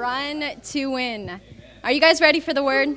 [0.00, 1.42] Run to win.
[1.84, 2.96] Are you guys ready for the word?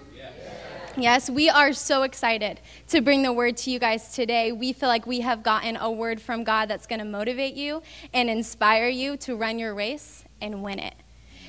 [0.96, 4.54] Yes, we are so excited to bring the word to you guys today.
[4.54, 7.82] We feel like we have gotten a word from God that's going to motivate you
[8.14, 10.96] and inspire you to run your race and win it.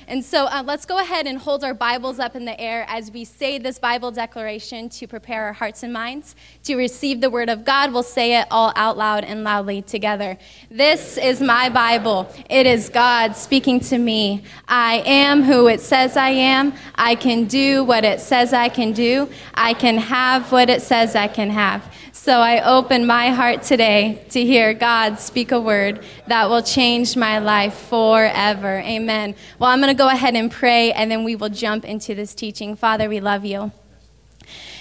[0.07, 3.09] And so uh, let's go ahead and hold our Bibles up in the air as
[3.09, 6.35] we say this Bible declaration to prepare our hearts and minds
[6.65, 7.91] to receive the Word of God.
[7.91, 10.37] We'll say it all out loud and loudly together.
[10.69, 12.31] This is my Bible.
[12.51, 14.43] It is God speaking to me.
[14.67, 16.73] I am who it says I am.
[16.93, 19.27] I can do what it says I can do.
[19.55, 21.91] I can have what it says I can have.
[22.25, 27.15] So I open my heart today to hear God speak a word that will change
[27.15, 28.79] my life forever.
[28.79, 29.35] Amen.
[29.59, 32.33] Well, I'm going to go ahead and pray, and then we will jump into this
[32.33, 32.75] teaching.
[32.75, 33.71] Father, we love you.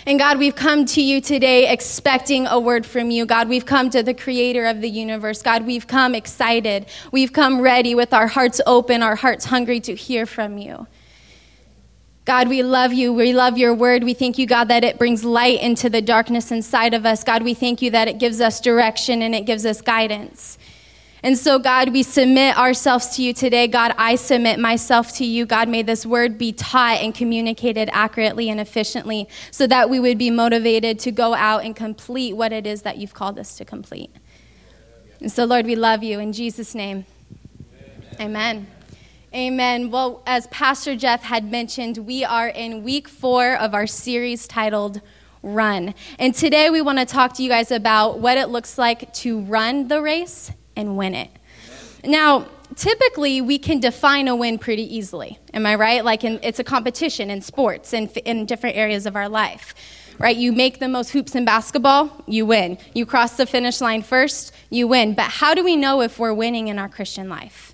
[0.07, 3.27] And God, we've come to you today expecting a word from you.
[3.27, 5.43] God, we've come to the creator of the universe.
[5.43, 6.87] God, we've come excited.
[7.13, 10.87] We've come ready with our hearts open, our hearts hungry to hear from you.
[12.25, 13.13] God, we love you.
[13.13, 14.03] We love your word.
[14.03, 17.23] We thank you, God, that it brings light into the darkness inside of us.
[17.23, 20.57] God, we thank you that it gives us direction and it gives us guidance.
[21.23, 23.67] And so, God, we submit ourselves to you today.
[23.67, 25.47] God, I submit myself to you.
[25.47, 30.19] God, may this word be taught and communicated accurately and efficiently so that we would
[30.19, 33.65] be motivated to go out and complete what it is that you've called us to
[33.65, 34.11] complete.
[35.21, 36.21] And so, Lord, we love you.
[36.21, 37.07] In Jesus' name,
[38.21, 38.21] amen.
[38.21, 38.74] amen.
[39.35, 39.91] Amen.
[39.91, 45.01] Well, as Pastor Jeff had mentioned, we are in week four of our series titled
[45.43, 45.97] Run.
[46.21, 49.41] And today we want to talk to you guys about what it looks like to
[49.41, 51.31] run the race and win it.
[52.05, 55.41] Now, typically we can define a win pretty easily.
[55.53, 56.05] Am I right?
[56.05, 59.75] Like in, it's a competition in sports and in different areas of our life.
[60.17, 60.37] Right?
[60.37, 62.79] You make the most hoops in basketball, you win.
[62.95, 65.15] You cross the finish line first, you win.
[65.15, 67.74] But how do we know if we're winning in our Christian life?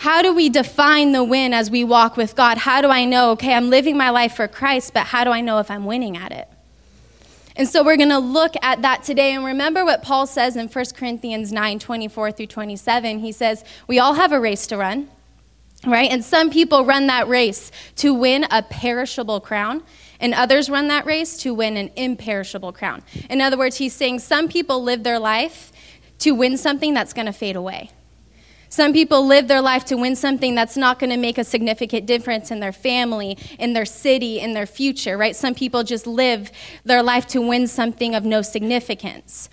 [0.00, 2.56] How do we define the win as we walk with God?
[2.56, 5.42] How do I know, okay, I'm living my life for Christ, but how do I
[5.42, 6.48] know if I'm winning at it?
[7.54, 9.34] And so we're going to look at that today.
[9.34, 13.18] And remember what Paul says in 1 Corinthians 9 24 through 27.
[13.18, 15.10] He says, We all have a race to run,
[15.86, 16.10] right?
[16.10, 19.82] And some people run that race to win a perishable crown,
[20.18, 23.02] and others run that race to win an imperishable crown.
[23.28, 25.72] In other words, he's saying some people live their life
[26.20, 27.90] to win something that's going to fade away.
[28.70, 32.06] Some people live their life to win something that's not going to make a significant
[32.06, 35.34] difference in their family, in their city, in their future, right?
[35.34, 36.52] Some people just live
[36.84, 39.50] their life to win something of no significance.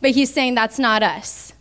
[0.00, 1.52] But he's saying that's not us.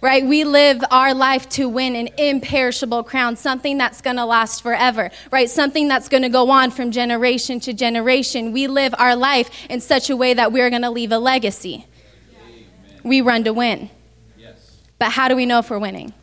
[0.00, 0.24] Right?
[0.24, 5.10] We live our life to win an imperishable crown, something that's going to last forever,
[5.30, 5.50] right?
[5.50, 8.52] Something that's going to go on from generation to generation.
[8.52, 11.84] We live our life in such a way that we're going to leave a legacy.
[13.02, 13.90] We run to win.
[14.38, 14.78] Yes.
[14.98, 16.14] But how do we know if we're winning?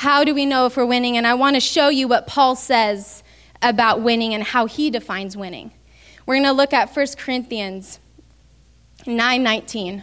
[0.00, 1.18] How do we know if we're winning?
[1.18, 3.22] And I want to show you what Paul says
[3.60, 5.72] about winning and how he defines winning.
[6.24, 8.00] We're going to look at 1 Corinthians
[9.04, 10.02] 9:19.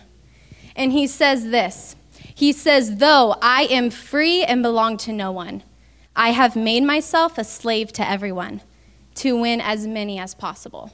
[0.75, 1.95] And he says this.
[2.35, 5.63] He says, "Though I am free and belong to no one,
[6.15, 8.61] I have made myself a slave to everyone
[9.15, 10.91] to win as many as possible."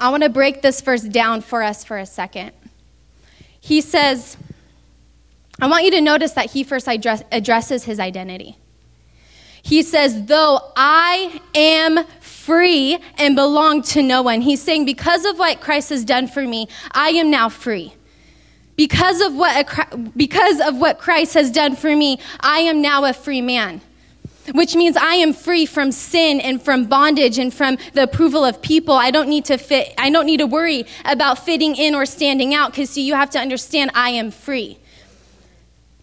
[0.00, 2.52] I want to break this verse down for us for a second.
[3.60, 4.38] He says,
[5.60, 8.58] I want you to notice that he first address, addresses his identity.
[9.62, 15.38] He says, Though I am free and belong to no one, he's saying, Because of
[15.38, 17.94] what Christ has done for me, I am now free.
[18.76, 23.12] Because of what, because of what Christ has done for me, I am now a
[23.12, 23.80] free man.
[24.52, 28.60] Which means I am free from sin and from bondage and from the approval of
[28.60, 28.94] people.
[28.94, 32.52] I don't need to fit, I don't need to worry about fitting in or standing
[32.52, 34.78] out because see, you have to understand I am free.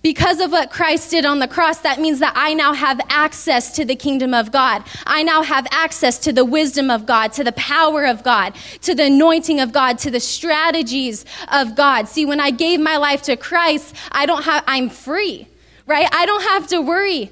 [0.01, 3.75] Because of what Christ did on the cross, that means that I now have access
[3.75, 4.83] to the kingdom of God.
[5.05, 8.95] I now have access to the wisdom of God, to the power of God, to
[8.95, 12.07] the anointing of God, to the strategies of God.
[12.07, 15.47] See, when I gave my life to Christ, I don't have, I'm free,
[15.85, 16.07] right?
[16.11, 17.31] I don't have to worry.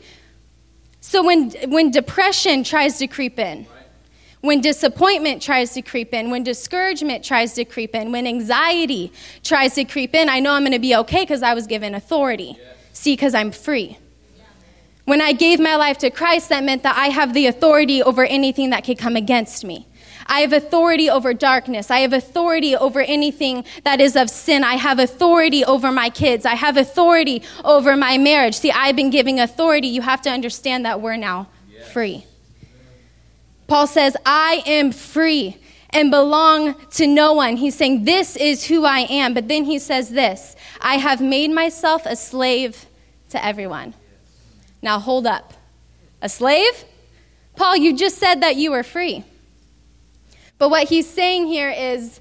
[1.02, 3.66] So when, when depression tries to creep in,
[4.41, 9.12] when disappointment tries to creep in, when discouragement tries to creep in, when anxiety
[9.44, 11.94] tries to creep in, I know I'm going to be okay because I was given
[11.94, 12.56] authority.
[12.58, 12.78] Yes.
[12.94, 13.97] See, because I'm free.
[15.06, 18.24] When I gave my life to Christ, that meant that I have the authority over
[18.24, 19.88] anything that could come against me.
[20.28, 21.90] I have authority over darkness.
[21.90, 24.64] I have authority over anything that is of sin.
[24.64, 26.46] I have authority over my kids.
[26.46, 28.56] I have authority over my marriage.
[28.56, 29.88] See, I've been giving authority.
[29.88, 31.47] You have to understand that we're now
[31.92, 32.26] free.
[33.70, 35.56] Paul says, I am free
[35.92, 37.56] and belong to no one.
[37.56, 39.34] He's saying, This is who I am.
[39.34, 42.86] But then he says this I have made myself a slave
[43.30, 43.94] to everyone.
[44.82, 45.54] Now hold up.
[46.22, 46.84] A slave?
[47.56, 49.24] Paul, you just said that you were free.
[50.58, 52.20] But what he's saying here is,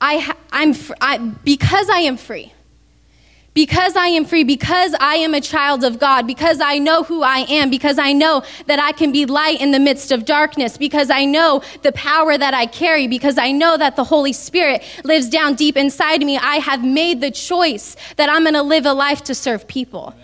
[0.00, 2.52] I, I'm, I, because I am free,
[3.54, 7.22] because I am free, because I am a child of God, because I know who
[7.22, 10.78] I am, because I know that I can be light in the midst of darkness,
[10.78, 14.82] because I know the power that I carry, because I know that the Holy Spirit
[15.04, 18.86] lives down deep inside me, I have made the choice that I'm going to live
[18.86, 20.14] a life to serve people.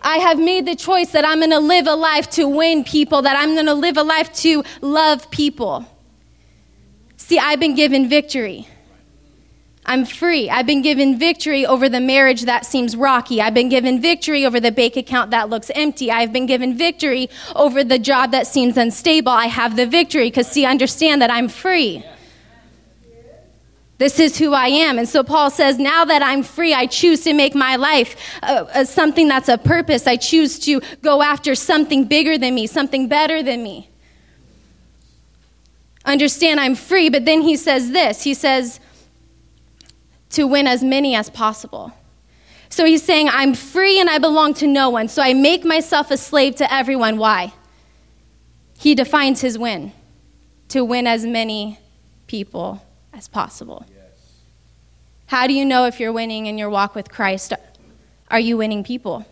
[0.00, 3.22] I have made the choice that I'm going to live a life to win people,
[3.22, 5.86] that I'm going to live a life to love people.
[7.16, 8.68] See, I've been given victory.
[9.84, 10.48] I'm free.
[10.48, 13.40] I've been given victory over the marriage that seems rocky.
[13.42, 16.10] I've been given victory over the bank account that looks empty.
[16.10, 19.32] I've been given victory over the job that seems unstable.
[19.32, 22.04] I have the victory because, see, understand that I'm free.
[23.98, 24.98] This is who I am.
[24.98, 28.64] And so Paul says, now that I'm free, I choose to make my life uh,
[28.74, 30.06] uh, something that's a purpose.
[30.06, 33.90] I choose to go after something bigger than me, something better than me.
[36.04, 38.80] Understand I'm free, but then he says this he says,
[40.32, 41.92] to win as many as possible.
[42.68, 45.08] So he's saying, I'm free and I belong to no one.
[45.08, 47.18] So I make myself a slave to everyone.
[47.18, 47.52] Why?
[48.78, 49.92] He defines his win
[50.68, 51.78] to win as many
[52.26, 53.84] people as possible.
[53.90, 54.06] Yes.
[55.26, 57.52] How do you know if you're winning in your walk with Christ?
[58.30, 59.26] Are you winning people?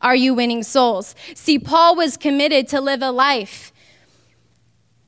[0.00, 1.14] Are you winning souls?
[1.34, 3.72] See, Paul was committed to live a life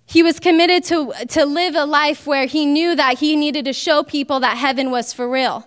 [0.08, 3.74] he was committed to, to live a life where he knew that he needed to
[3.74, 5.66] show people that heaven was for real.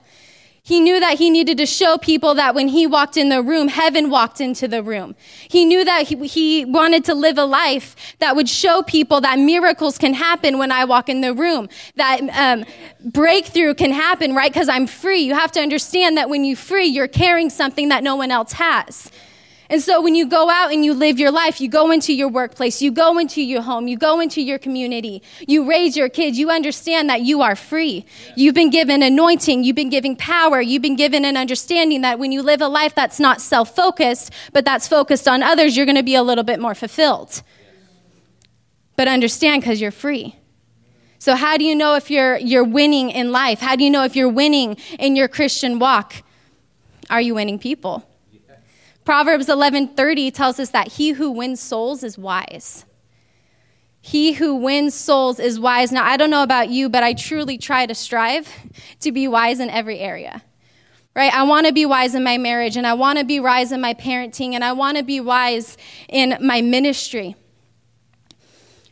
[0.64, 3.68] He knew that he needed to show people that when he walked in the room,
[3.68, 5.16] heaven walked into the room.
[5.48, 9.38] He knew that he, he, wanted to live a life that would show people that
[9.38, 12.66] miracles can happen when I walk in the room, that um,
[13.12, 14.52] breakthrough can happen, right?
[14.52, 15.20] Because I'm free.
[15.20, 18.54] You have to understand that when you're free, you're carrying something that no one else
[18.54, 19.12] has.
[19.72, 22.28] And so when you go out and you live your life, you go into your
[22.28, 26.38] workplace, you go into your home, you go into your community, you raise your kids,
[26.38, 28.06] you understand that you are free.
[28.36, 32.34] You've been given anointing, you've been given power, you've been given an understanding that when
[32.34, 35.96] you live a life that's not self focused, but that's focused on others, you're going
[35.96, 37.42] to be a little bit more fulfilled.
[38.98, 40.36] But understand because you're free.
[41.18, 43.62] So, how do you know if you're, you're winning in life?
[43.62, 46.24] How do you know if you're winning in your Christian walk?
[47.10, 48.06] Are you winning people?
[49.04, 52.86] Proverbs 11:30 tells us that he who wins souls is wise.
[54.00, 55.92] He who wins souls is wise.
[55.92, 58.50] Now, I don't know about you, but I truly try to strive
[59.00, 60.44] to be wise in every area.
[61.16, 61.34] Right?
[61.34, 63.82] I want to be wise in my marriage and I want to be wise in
[63.82, 65.78] my parenting and I want to be wise
[66.08, 67.36] in my ministry.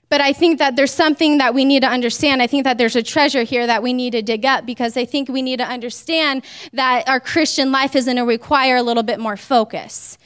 [0.09, 2.41] But I think that there's something that we need to understand.
[2.41, 5.05] I think that there's a treasure here that we need to dig up because I
[5.05, 9.03] think we need to understand that our Christian life is going to require a little
[9.03, 10.17] bit more focus.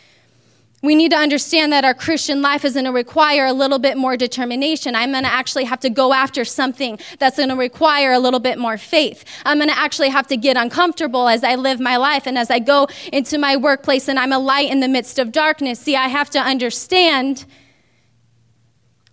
[0.82, 3.98] We need to understand that our Christian life is going to require a little bit
[3.98, 4.96] more determination.
[4.96, 8.42] I'm going to actually have to go after something that's going to require a little
[8.42, 9.24] bit more faith.
[9.46, 12.50] I'm going to actually have to get uncomfortable as I live my life and as
[12.50, 15.80] I go into my workplace and I'm a light in the midst of darkness.
[15.80, 17.46] See, I have to understand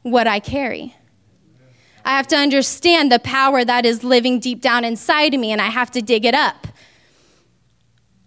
[0.02, 0.94] what I carry.
[2.04, 5.60] I have to understand the power that is living deep down inside of me, and
[5.60, 6.66] I have to dig it up.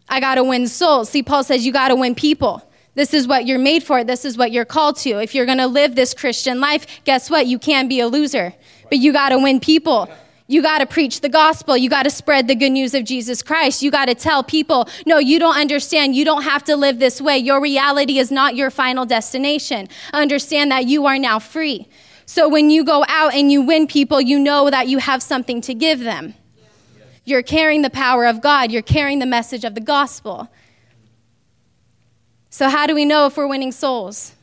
[0.07, 1.09] I got to win souls.
[1.09, 2.61] See, Paul says you got to win people.
[2.95, 4.03] This is what you're made for.
[4.03, 5.21] This is what you're called to.
[5.21, 7.47] If you're going to live this Christian life, guess what?
[7.47, 8.53] You can be a loser,
[8.89, 10.07] but you got to win people.
[10.47, 11.78] You got to preach the gospel.
[11.78, 13.81] You got to spread the good news of Jesus Christ.
[13.81, 16.16] You got to tell people, no, you don't understand.
[16.16, 17.38] You don't have to live this way.
[17.38, 19.88] Your reality is not your final destination.
[20.12, 21.88] Understand that you are now free.
[22.26, 25.62] So when you go out and you win people, you know that you have something
[25.62, 26.33] to give them.
[27.26, 30.50] You're carrying the power of God, you're carrying the message of the gospel.
[32.50, 34.33] So, how do we know if we're winning souls?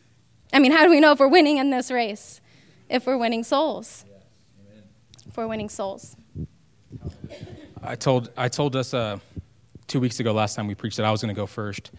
[0.53, 2.41] I mean, how do we know if we're winning in this race?
[2.89, 4.05] If we're winning souls
[5.33, 6.17] for winning souls.
[7.83, 9.19] I told, I told us uh,
[9.87, 11.91] two weeks ago, last time we preached, that I was going to go first.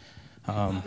[0.48, 0.84] Um,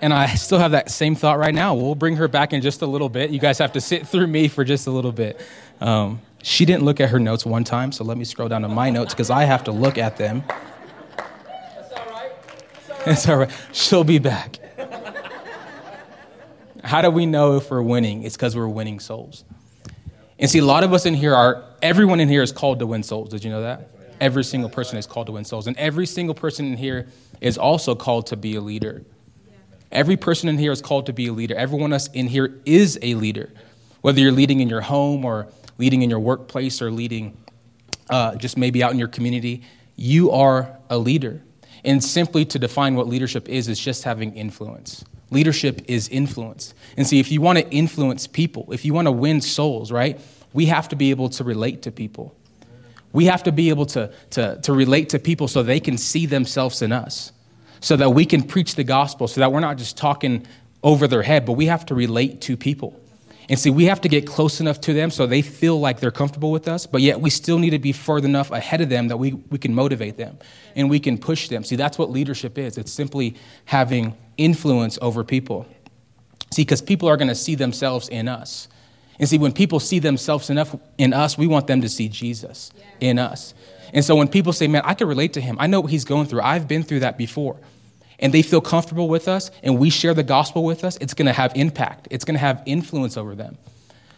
[0.00, 1.74] and I still have that same thought right now.
[1.74, 3.30] We'll bring her back in just a little bit.
[3.30, 5.40] You guys have to sit through me for just a little bit.
[5.80, 8.68] Um, she didn't look at her notes one time, so let me scroll down to
[8.68, 10.42] my notes because I have to look at them.
[11.16, 12.32] That's all right.
[13.06, 13.50] It's all right.
[13.72, 14.58] She'll be back.
[16.82, 18.24] How do we know if we're winning?
[18.24, 19.44] It's because we're winning souls.
[20.42, 22.86] And see, a lot of us in here are, everyone in here is called to
[22.86, 23.28] win souls.
[23.28, 23.90] Did you know that?
[24.20, 25.68] Every single person is called to win souls.
[25.68, 27.06] And every single person in here
[27.40, 29.04] is also called to be a leader.
[29.92, 31.54] Every person in here is called to be a leader.
[31.54, 33.52] Everyone else in here is a leader.
[34.00, 35.46] Whether you're leading in your home or
[35.78, 37.36] leading in your workplace or leading
[38.10, 39.62] uh, just maybe out in your community,
[39.94, 41.40] you are a leader.
[41.84, 45.04] And simply to define what leadership is, is just having influence.
[45.32, 46.74] Leadership is influence.
[46.96, 50.20] And see, if you want to influence people, if you want to win souls, right,
[50.52, 52.36] we have to be able to relate to people.
[53.12, 56.26] We have to be able to, to, to relate to people so they can see
[56.26, 57.32] themselves in us,
[57.80, 60.46] so that we can preach the gospel, so that we're not just talking
[60.82, 62.98] over their head, but we have to relate to people.
[63.48, 66.10] And see, we have to get close enough to them so they feel like they're
[66.10, 69.08] comfortable with us, but yet we still need to be further enough ahead of them
[69.08, 70.38] that we, we can motivate them
[70.76, 71.64] and we can push them.
[71.64, 73.34] See, that's what leadership is it's simply
[73.64, 75.66] having influence over people.
[76.52, 78.68] See, because people are going to see themselves in us.
[79.18, 82.70] And see, when people see themselves enough in us, we want them to see Jesus
[83.00, 83.54] in us.
[83.92, 86.04] And so when people say, man, I can relate to him, I know what he's
[86.04, 87.58] going through, I've been through that before
[88.22, 91.26] and they feel comfortable with us and we share the gospel with us, it's going
[91.26, 92.08] to have impact.
[92.10, 93.58] It's going to have influence over them.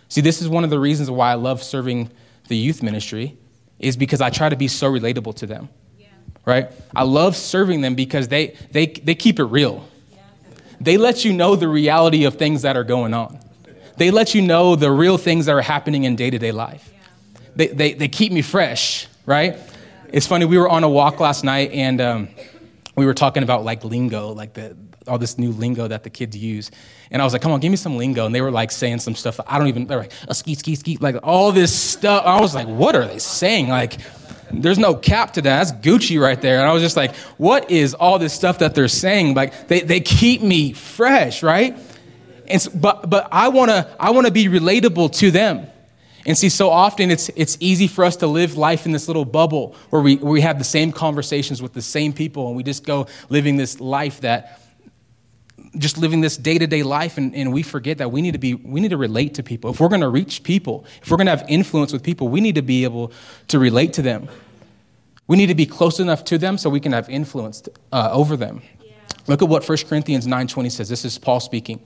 [0.09, 2.11] See, this is one of the reasons why I love serving
[2.49, 3.37] the youth ministry
[3.81, 5.71] is because I try to be so relatable to them.
[5.99, 6.09] Yeah.
[6.45, 6.71] Right?
[6.95, 9.89] I love serving them because they, they, they keep it real.
[10.13, 10.19] Yeah.
[10.81, 13.41] They let you know the reality of things that are going on.
[13.97, 16.93] They let you know the real things that are happening in day to day life.
[16.93, 16.99] Yeah.
[17.57, 19.57] They, they, they keep me fresh, right?
[20.09, 22.29] It's funny, we were on a walk last night and um,
[22.97, 24.77] we were talking about like lingo, like the,
[25.09, 26.71] all this new lingo that the kids use.
[27.11, 28.27] And I was like, come on, give me some lingo.
[28.27, 29.41] And they were like saying some stuff.
[29.47, 32.25] I don't even, they're like, a ski, ski, ski, like all this stuff.
[32.25, 33.69] I was like, what are they saying?
[33.69, 33.99] Like,
[34.53, 35.59] there's no cap to that.
[35.59, 36.61] That's Gucci right there.
[36.61, 39.35] And I was just like, what is all this stuff that they're saying?
[39.35, 41.77] Like, they, they keep me fresh, right?
[42.47, 45.67] And so, but, but I wanna, I wanna be relatable to them.
[46.27, 49.27] And see, so often it's, it's easy for us to live life in this little
[49.27, 52.63] bubble where we, where we have the same conversations with the same people and we
[52.63, 54.63] just go living this life that,
[55.77, 58.81] just living this day-to-day life and, and we forget that we need to be we
[58.81, 59.71] need to relate to people.
[59.71, 62.41] If we're going to reach people if we're going to have influence with people we
[62.41, 63.13] need to be able
[63.49, 64.29] to relate to them.
[65.27, 68.37] We need to be close enough to them so we can have influence uh, over
[68.37, 68.63] them.
[68.81, 68.93] Yeah.
[69.27, 70.89] look at what 1 corinthians 9.20 says.
[70.89, 71.81] This is paul speaking.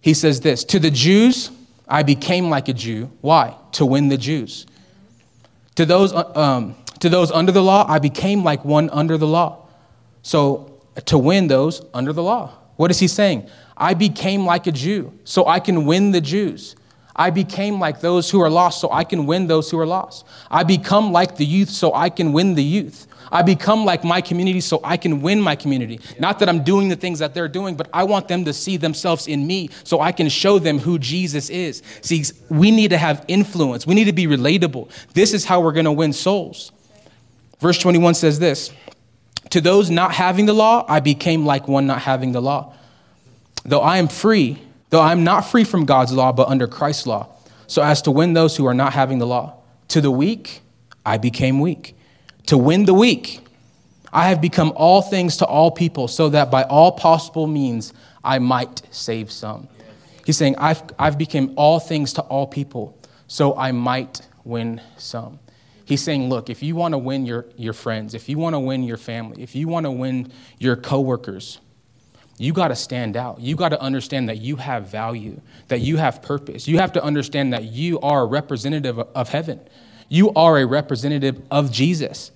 [0.00, 1.50] He says this to the jews
[1.92, 3.12] I became like a Jew.
[3.20, 3.54] Why?
[3.72, 4.66] To win the Jews.
[5.74, 9.26] To those, uh, um, to those under the law, I became like one under the
[9.26, 9.68] law.
[10.22, 12.54] So to win those under the law.
[12.76, 13.46] What is he saying?
[13.76, 16.76] I became like a Jew so I can win the Jews.
[17.14, 20.24] I became like those who are lost so I can win those who are lost.
[20.50, 23.06] I become like the youth so I can win the youth.
[23.32, 26.00] I become like my community so I can win my community.
[26.18, 28.76] Not that I'm doing the things that they're doing, but I want them to see
[28.76, 31.82] themselves in me so I can show them who Jesus is.
[32.02, 34.90] See, we need to have influence, we need to be relatable.
[35.14, 36.72] This is how we're going to win souls.
[37.58, 38.70] Verse 21 says this
[39.50, 42.74] To those not having the law, I became like one not having the law.
[43.64, 44.60] Though I am free,
[44.90, 47.34] though I am not free from God's law, but under Christ's law,
[47.66, 49.54] so as to win those who are not having the law.
[49.88, 50.60] To the weak,
[51.06, 51.96] I became weak
[52.46, 53.40] to win the weak.
[54.12, 58.38] I have become all things to all people so that by all possible means I
[58.38, 59.68] might save some.
[60.26, 65.38] He's saying, I've, I've become all things to all people so I might win some.
[65.84, 68.60] He's saying, look, if you want to win your, your friends, if you want to
[68.60, 71.58] win your family, if you want to win your coworkers,
[72.38, 73.40] you got to stand out.
[73.40, 76.66] You got to understand that you have value, that you have purpose.
[76.66, 79.60] You have to understand that you are a representative of heaven.
[80.12, 82.32] You are a representative of Jesus.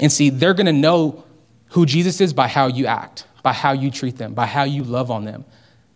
[0.00, 1.22] And see, they're going to know
[1.68, 4.82] who Jesus is by how you act, by how you treat them, by how you
[4.82, 5.44] love on them.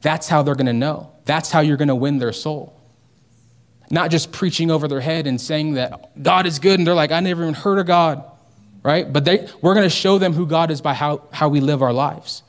[0.02, 1.10] That's how they're going to know.
[1.24, 2.80] That's how you're going to win their soul.
[3.90, 7.10] Not just preaching over their head and saying that God is good, and they're like,
[7.10, 8.22] I never even heard of God,
[8.84, 9.12] right?
[9.12, 11.82] But they, we're going to show them who God is by how, how we live
[11.82, 12.44] our lives.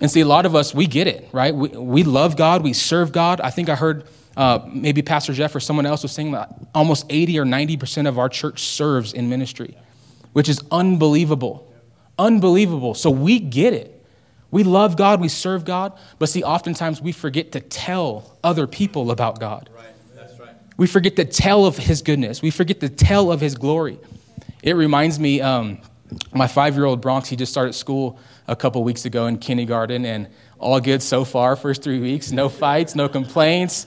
[0.00, 1.54] And see, a lot of us, we get it, right?
[1.54, 3.40] We, we love God, we serve God.
[3.40, 4.08] I think I heard
[4.40, 8.18] uh, maybe Pastor Jeff or someone else was saying that almost 80 or 90% of
[8.18, 9.76] our church serves in ministry,
[10.32, 11.70] which is unbelievable.
[12.18, 12.94] Unbelievable.
[12.94, 14.02] So we get it.
[14.50, 19.10] We love God, we serve God, but see, oftentimes we forget to tell other people
[19.10, 19.68] about God.
[19.76, 19.84] Right.
[20.38, 20.48] Right.
[20.78, 23.98] We forget to tell of His goodness, we forget to tell of His glory.
[24.62, 25.82] It reminds me, um,
[26.32, 28.18] my five year old Bronx, he just started school
[28.48, 30.28] a couple weeks ago in kindergarten, and
[30.58, 33.86] all good so far, first three weeks, no fights, no complaints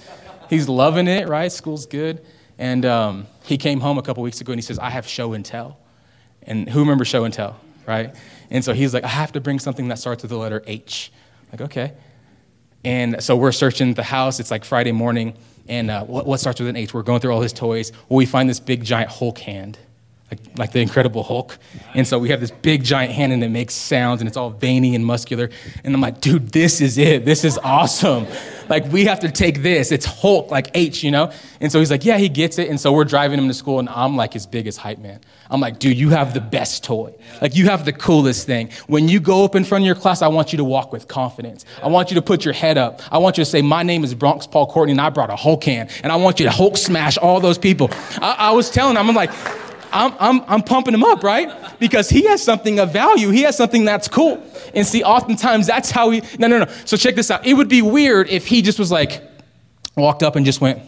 [0.49, 1.51] he's loving it, right?
[1.51, 2.25] School's good.
[2.57, 5.33] And um, he came home a couple weeks ago and he says, I have show
[5.33, 5.79] and tell.
[6.43, 8.15] And who remembers show and tell, right?
[8.49, 11.11] And so he's like, I have to bring something that starts with the letter H.
[11.43, 11.93] I'm like, okay.
[12.85, 14.39] And so we're searching the house.
[14.39, 15.35] It's like Friday morning.
[15.67, 16.93] And uh, what, what, starts with an H?
[16.93, 17.91] We're going through all his toys.
[18.09, 19.77] Well, we find this big giant Hulk hand.
[20.31, 21.57] Like, like the Incredible Hulk.
[21.93, 24.49] And so we have this big giant hand and it makes sounds and it's all
[24.49, 25.49] veiny and muscular.
[25.83, 27.25] And I'm like, dude, this is it.
[27.25, 28.25] This is awesome.
[28.69, 29.91] Like, we have to take this.
[29.91, 31.31] It's Hulk, like H, you know?
[31.59, 32.69] And so he's like, yeah, he gets it.
[32.69, 35.19] And so we're driving him to school and I'm like his biggest hype man.
[35.49, 37.13] I'm like, dude, you have the best toy.
[37.41, 38.69] Like, you have the coolest thing.
[38.87, 41.07] When you go up in front of your class, I want you to walk with
[41.07, 41.65] confidence.
[41.83, 43.01] I want you to put your head up.
[43.11, 45.35] I want you to say, my name is Bronx Paul Courtney and I brought a
[45.35, 45.91] Hulk hand.
[46.01, 47.89] And I want you to Hulk smash all those people.
[48.19, 49.31] I, I was telling him, I'm like,
[49.93, 51.79] I'm, I'm, I'm pumping him up, right?
[51.79, 53.29] Because he has something of value.
[53.29, 54.43] He has something that's cool.
[54.73, 56.65] And see, oftentimes that's how he, no, no, no.
[56.85, 57.45] So check this out.
[57.45, 59.23] It would be weird if he just was like,
[59.95, 60.81] walked up and just went,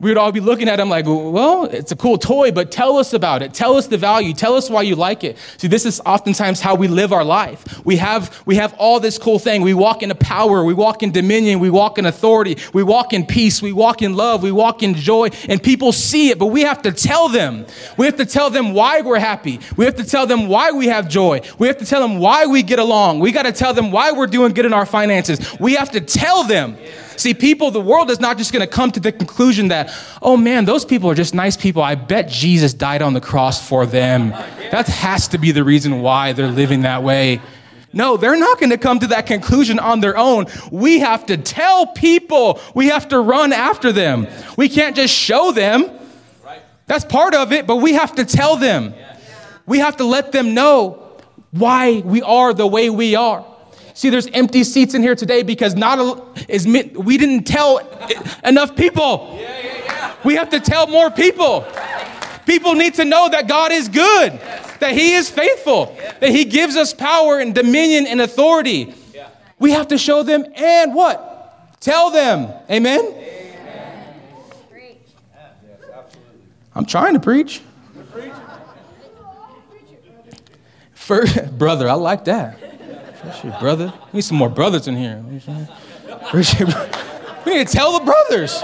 [0.00, 2.98] we would all be looking at him like, well, it's a cool toy, but tell
[2.98, 3.52] us about it.
[3.52, 4.32] Tell us the value.
[4.32, 5.36] Tell us why you like it.
[5.56, 7.84] See, this is oftentimes how we live our life.
[7.84, 9.62] We have, we have all this cool thing.
[9.62, 10.62] We walk into power.
[10.62, 11.58] We walk in dominion.
[11.58, 12.58] We walk in authority.
[12.72, 13.60] We walk in peace.
[13.60, 14.44] We walk in love.
[14.44, 15.30] We walk in joy.
[15.48, 17.66] And people see it, but we have to tell them.
[17.96, 19.58] We have to tell them why we're happy.
[19.76, 21.40] We have to tell them why we have joy.
[21.58, 23.18] We have to tell them why we get along.
[23.18, 25.58] We got to tell them why we're doing good in our finances.
[25.58, 26.76] We have to tell them.
[27.18, 30.36] See, people, the world is not just going to come to the conclusion that, oh
[30.36, 31.82] man, those people are just nice people.
[31.82, 34.30] I bet Jesus died on the cross for them.
[34.70, 37.40] That has to be the reason why they're living that way.
[37.92, 40.46] No, they're not going to come to that conclusion on their own.
[40.70, 42.60] We have to tell people.
[42.72, 44.28] We have to run after them.
[44.56, 45.90] We can't just show them.
[46.86, 48.94] That's part of it, but we have to tell them.
[49.66, 51.02] We have to let them know
[51.50, 53.44] why we are the way we are.
[53.98, 57.78] See, there's empty seats in here today because not a, is we didn't tell
[58.44, 59.36] enough people.
[59.40, 60.14] Yeah, yeah, yeah.
[60.22, 61.66] We have to tell more people.
[62.46, 64.34] People need to know that God is good,
[64.78, 68.94] that He is faithful, that He gives us power and dominion and authority.
[69.58, 71.80] We have to show them and what?
[71.80, 72.52] Tell them.
[72.70, 73.00] Amen?
[73.04, 74.06] Amen.
[76.72, 77.62] I'm trying to preach.
[80.92, 82.67] First, brother, I like that.
[83.60, 83.92] Brother.
[84.12, 85.24] We need some more brothers in here.
[87.46, 88.62] We need to tell the brothers.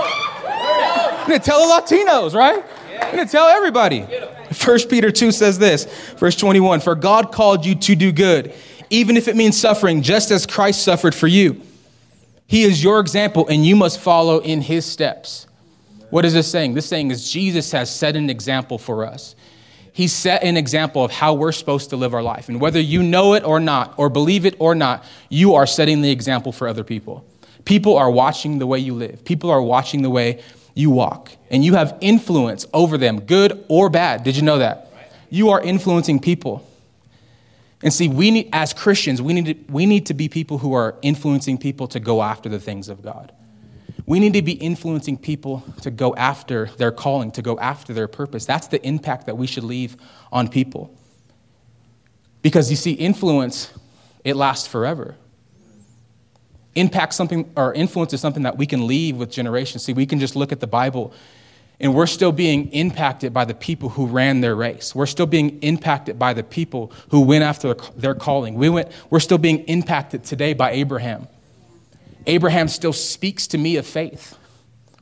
[1.27, 2.63] We need to tell the Latinos, right?
[3.13, 4.01] We need to tell everybody.
[4.03, 8.53] 1 Peter 2 says this, verse 21 For God called you to do good,
[8.91, 11.63] even if it means suffering, just as Christ suffered for you.
[12.47, 15.47] He is your example, and you must follow in his steps.
[16.11, 16.75] What is this saying?
[16.75, 19.35] This saying is Jesus has set an example for us
[19.95, 22.49] he set an example of how we're supposed to live our life.
[22.49, 26.03] And whether you know it or not, or believe it or not, you are setting
[26.03, 27.25] the example for other people.
[27.65, 30.43] People are watching the way you live, people are watching the way
[30.75, 31.31] you walk.
[31.49, 34.25] And you have influence over them, good or bad.
[34.25, 34.91] Did you know that?
[35.31, 36.69] You are influencing people.
[37.81, 40.73] And see, we need, as Christians, we need, to, we need to be people who
[40.73, 43.31] are influencing people to go after the things of God.
[44.07, 48.09] We need to be influencing people to go after their calling, to go after their
[48.09, 48.45] purpose.
[48.45, 49.97] That's the impact that we should leave
[50.31, 50.95] on people.
[52.43, 53.73] Because you see, influence,
[54.23, 55.17] it lasts forever.
[56.75, 59.85] Impact something, or influence is something that we can leave with generations.
[59.85, 61.15] See, we can just look at the Bible
[61.81, 64.95] and we're still being impacted by the people who ran their race.
[64.95, 68.55] We're still being impacted by the people who went after their calling.
[68.55, 71.27] We went, we're still being impacted today by Abraham.
[72.27, 74.37] Abraham still speaks to me of faith,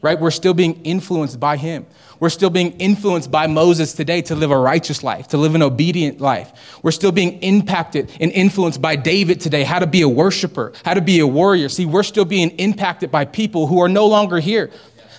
[0.01, 0.19] right?
[0.19, 1.87] We're still being influenced by him.
[2.19, 5.63] We're still being influenced by Moses today to live a righteous life, to live an
[5.63, 6.79] obedient life.
[6.83, 10.95] We're still being impacted and influenced by David today, how to be a worshiper, how
[10.95, 11.69] to be a warrior.
[11.69, 14.71] See, we're still being impacted by people who are no longer here.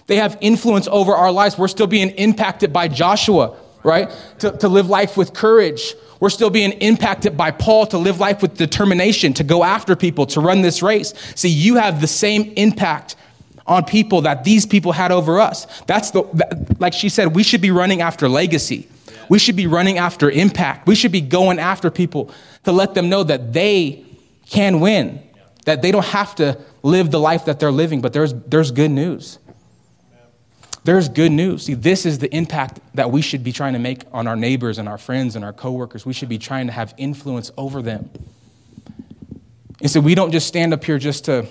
[0.08, 1.58] They have influence over our lives.
[1.58, 4.10] We're still being impacted by Joshua, right?
[4.40, 8.42] To, to live life with courage, we're still being impacted by Paul to live life
[8.42, 11.14] with determination, to go after people, to run this race.
[11.36, 13.18] See, you have the same impact
[13.68, 15.68] on people that these people had over us.
[15.82, 16.22] That's the,
[16.80, 18.88] like she said, we should be running after legacy.
[19.28, 20.88] We should be running after impact.
[20.88, 22.32] We should be going after people
[22.64, 24.06] to let them know that they
[24.50, 25.22] can win,
[25.66, 28.92] that they don't have to live the life that they're living, but there's, there's good
[28.92, 29.40] news.
[30.84, 31.66] There's good news.
[31.66, 34.78] See, this is the impact that we should be trying to make on our neighbors
[34.78, 36.06] and our friends and our coworkers.
[36.06, 38.10] We should be trying to have influence over them.
[39.82, 41.48] And so we don't just stand up here just to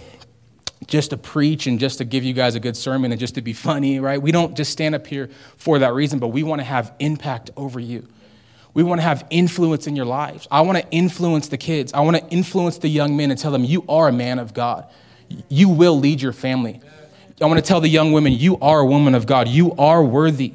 [0.86, 3.40] just to preach and just to give you guys a good sermon and just to
[3.40, 4.20] be funny, right?
[4.20, 7.50] We don't just stand up here for that reason, but we want to have impact
[7.56, 8.06] over you.
[8.74, 10.48] We want to have influence in your lives.
[10.50, 11.92] I want to influence the kids.
[11.92, 14.54] I want to influence the young men and tell them you are a man of
[14.54, 14.86] God.
[15.48, 16.80] You will lead your family.
[17.42, 19.48] I want to tell the young women, you are a woman of God.
[19.48, 20.54] You are worthy.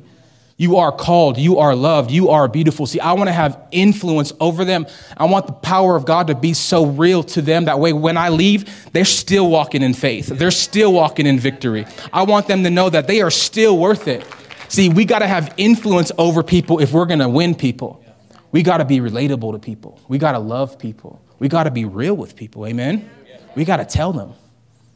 [0.60, 1.38] You are called.
[1.38, 2.10] You are loved.
[2.10, 2.88] You are beautiful.
[2.88, 4.88] See, I want to have influence over them.
[5.16, 7.66] I want the power of God to be so real to them.
[7.66, 10.28] That way, when I leave, they're still walking in faith.
[10.28, 11.86] They're still walking in victory.
[12.12, 14.26] I want them to know that they are still worth it.
[14.68, 18.04] See, we got to have influence over people if we're going to win people.
[18.52, 20.02] We got to be relatable to people.
[20.08, 21.22] We got to love people.
[21.38, 22.66] We got to be real with people.
[22.66, 23.08] Amen?
[23.56, 24.34] We got to tell them.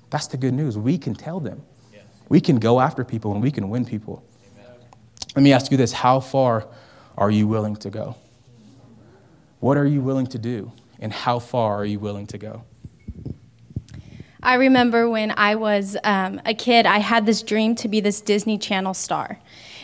[0.09, 0.77] That's the good news.
[0.77, 1.61] We can tell them.
[2.31, 4.23] We can go after people and we can win people.
[5.35, 6.65] Let me ask you this how far
[7.17, 8.15] are you willing to go?
[9.59, 10.71] What are you willing to do?
[11.01, 12.63] And how far are you willing to go?
[14.41, 18.21] I remember when I was um, a kid, I had this dream to be this
[18.21, 19.37] Disney Channel star.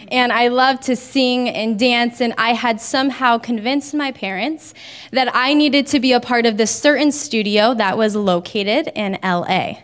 [0.08, 4.74] And I loved to sing and dance, and I had somehow convinced my parents
[5.12, 9.20] that I needed to be a part of this certain studio that was located in
[9.22, 9.80] LA.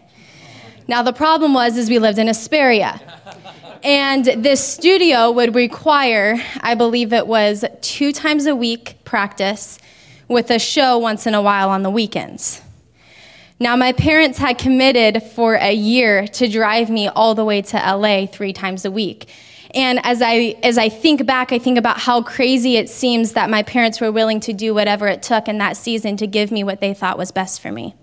[0.87, 3.01] Now, the problem was is we lived in Hesperia.
[3.83, 9.77] And this studio would require, I believe it was two times a week practice
[10.27, 12.61] with a show once in a while on the weekends.
[13.59, 17.77] Now, my parents had committed for a year to drive me all the way to
[17.77, 19.29] LA three times a week.
[19.73, 23.49] And as I, as I think back, I think about how crazy it seems that
[23.49, 26.63] my parents were willing to do whatever it took in that season to give me
[26.63, 27.95] what they thought was best for me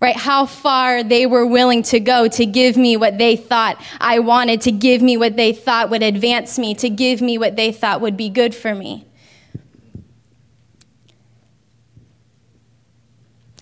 [0.00, 0.16] right?
[0.16, 4.62] How far they were willing to go to give me what they thought I wanted,
[4.62, 8.00] to give me what they thought would advance me, to give me what they thought
[8.00, 9.06] would be good for me.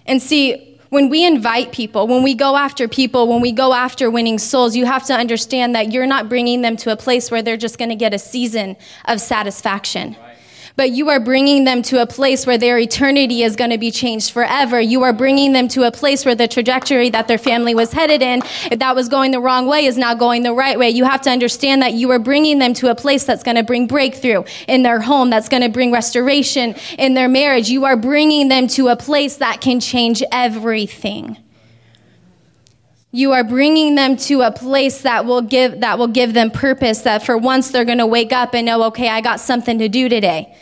[0.06, 4.10] And see, when we invite people, when we go after people, when we go after
[4.10, 7.42] winning souls, you have to understand that you're not bringing them to a place where
[7.42, 10.16] they're just going to get a season of satisfaction.
[10.18, 10.27] Right
[10.78, 13.90] but you are bringing them to a place where their eternity is going to be
[13.90, 14.80] changed forever.
[14.80, 18.22] You are bringing them to a place where the trajectory that their family was headed
[18.22, 20.88] in, if that was going the wrong way, is now going the right way.
[20.90, 23.64] You have to understand that you are bringing them to a place that's going to
[23.64, 27.68] bring breakthrough in their home, that's going to bring restoration in their marriage.
[27.68, 31.38] You are bringing them to a place that can change everything.
[33.10, 37.00] You are bringing them to a place that will give that will give them purpose
[37.00, 39.88] that for once they're going to wake up and know okay, I got something to
[39.88, 40.54] do today.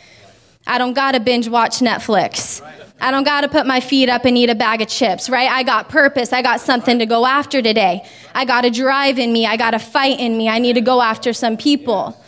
[0.67, 2.61] I don't got to binge watch Netflix.
[2.99, 5.49] I don't got to put my feet up and eat a bag of chips, right?
[5.49, 6.33] I got purpose.
[6.33, 8.05] I got something to go after today.
[8.35, 9.45] I got a drive in me.
[9.45, 10.49] I got a fight in me.
[10.49, 12.21] I need to go after some people.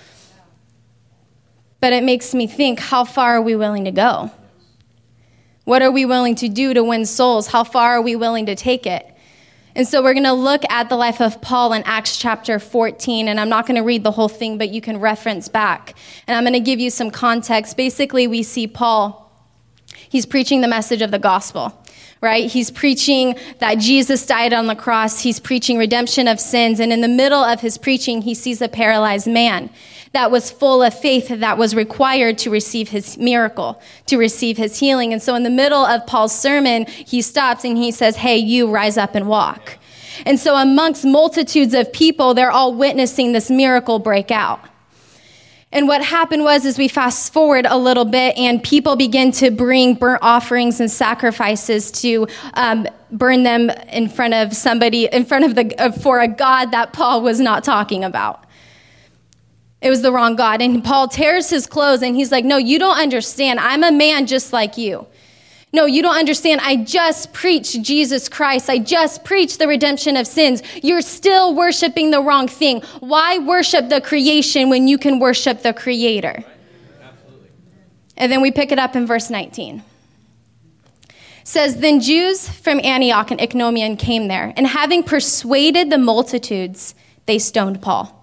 [1.81, 4.31] But it makes me think how far are we willing to go?
[5.65, 7.47] What are we willing to do to win souls?
[7.47, 9.08] How far are we willing to take it?
[9.79, 13.29] And so we're going to look at the life of Paul in Acts chapter 14.
[13.29, 15.95] And I'm not going to read the whole thing, but you can reference back.
[16.27, 17.77] And I'm going to give you some context.
[17.77, 19.31] Basically, we see Paul,
[20.09, 21.81] he's preaching the message of the gospel
[22.21, 22.51] right?
[22.51, 25.21] He's preaching that Jesus died on the cross.
[25.21, 26.79] He's preaching redemption of sins.
[26.79, 29.69] And in the middle of his preaching, he sees a paralyzed man
[30.11, 34.79] that was full of faith that was required to receive his miracle, to receive his
[34.79, 35.13] healing.
[35.13, 38.69] And so in the middle of Paul's sermon, he stops and he says, Hey, you
[38.69, 39.77] rise up and walk.
[40.25, 44.59] And so amongst multitudes of people, they're all witnessing this miracle break out.
[45.71, 49.51] And what happened was, as we fast forward a little bit, and people begin to
[49.51, 55.45] bring burnt offerings and sacrifices to um, burn them in front of somebody, in front
[55.45, 58.45] of the, uh, for a God that Paul was not talking about.
[59.81, 60.61] It was the wrong God.
[60.61, 63.59] And Paul tears his clothes and he's like, No, you don't understand.
[63.59, 65.05] I'm a man just like you.
[65.71, 66.61] No, you don't understand.
[66.63, 68.69] I just preached Jesus Christ.
[68.69, 70.63] I just preached the redemption of sins.
[70.81, 72.81] You're still worshiping the wrong thing.
[73.01, 76.43] Why worship the creation when you can worship the creator?
[78.17, 79.83] And then we pick it up in verse 19.
[81.07, 86.95] It says, Then Jews from Antioch and Iconium came there, and having persuaded the multitudes,
[87.27, 88.15] they stoned Paul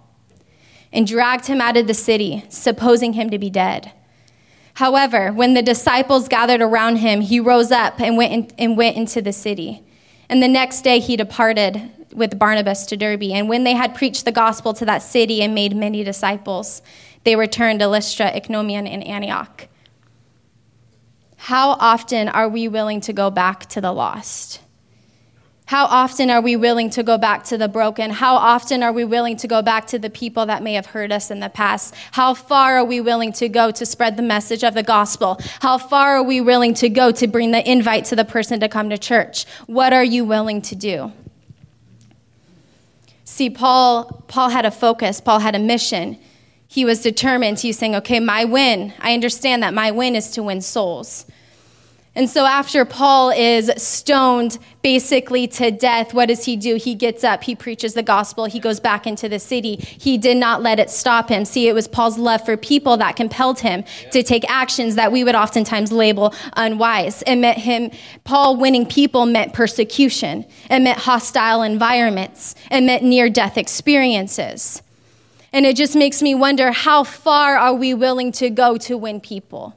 [0.92, 3.92] and dragged him out of the city, supposing him to be dead.
[4.76, 8.98] However, when the disciples gathered around him, he rose up and went, in, and went
[8.98, 9.82] into the city.
[10.28, 13.22] And the next day he departed with Barnabas to Derbe.
[13.22, 16.82] And when they had preached the gospel to that city and made many disciples,
[17.24, 19.66] they returned to Lystra, Iconium, and Antioch.
[21.38, 24.60] How often are we willing to go back to the lost?
[25.66, 28.12] How often are we willing to go back to the broken?
[28.12, 31.10] How often are we willing to go back to the people that may have hurt
[31.10, 31.92] us in the past?
[32.12, 35.40] How far are we willing to go to spread the message of the gospel?
[35.60, 38.68] How far are we willing to go to bring the invite to the person to
[38.68, 39.44] come to church?
[39.66, 41.12] What are you willing to do?
[43.24, 46.16] See, Paul, Paul had a focus, Paul had a mission.
[46.68, 47.58] He was determined.
[47.58, 51.26] He's saying, okay, my win, I understand that my win is to win souls.
[52.16, 56.76] And so, after Paul is stoned basically to death, what does he do?
[56.76, 59.76] He gets up, he preaches the gospel, he goes back into the city.
[59.76, 61.44] He did not let it stop him.
[61.44, 65.24] See, it was Paul's love for people that compelled him to take actions that we
[65.24, 67.20] would oftentimes label unwise.
[67.26, 67.90] It meant him,
[68.24, 74.80] Paul winning people meant persecution, it meant hostile environments, it meant near death experiences.
[75.52, 79.20] And it just makes me wonder how far are we willing to go to win
[79.20, 79.76] people?